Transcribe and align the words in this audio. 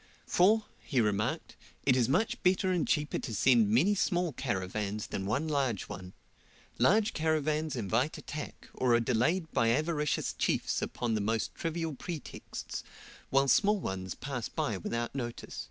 "For," 0.25 0.65
he 0.79 0.99
remarked, 0.99 1.55
"it 1.85 1.95
is 1.95 2.09
much 2.09 2.41
better 2.41 2.71
and 2.71 2.87
cheaper 2.87 3.19
to 3.19 3.35
send 3.35 3.69
many 3.69 3.93
small 3.93 4.33
caravans 4.33 5.05
than 5.05 5.27
one 5.27 5.47
large 5.47 5.83
one. 5.83 6.13
Large 6.79 7.13
caravans 7.13 7.75
invite 7.75 8.17
attack, 8.17 8.67
or 8.73 8.95
are 8.95 8.99
delayed 8.99 9.51
by 9.51 9.69
avaricious 9.69 10.33
chiefs 10.33 10.81
upon 10.81 11.13
the 11.13 11.21
most 11.21 11.53
trivial 11.53 11.93
pretexts, 11.93 12.81
while 13.29 13.47
small 13.47 13.79
ones 13.79 14.15
pass 14.15 14.49
by 14.49 14.75
without 14.77 15.13
notice." 15.13 15.59